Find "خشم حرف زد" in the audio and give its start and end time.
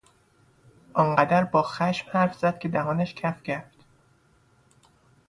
1.63-2.59